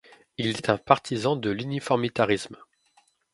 [0.39, 2.57] Il était un partisan de l'uniformitarisme.